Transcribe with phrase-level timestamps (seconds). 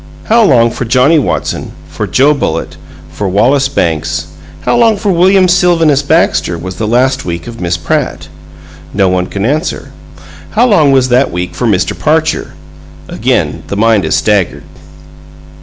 [0.23, 2.75] How long for Johnnie Watson, for Joe Bullitt,
[3.11, 4.29] for Wallace Banks
[4.61, 8.27] how long for William Sylvanus Baxter was the last week of Miss Pratt?
[8.95, 9.91] No one can answer.
[10.57, 11.93] How long was that week for Mr.
[11.95, 12.55] Parcher?
[13.07, 14.63] Again the mind is staggered.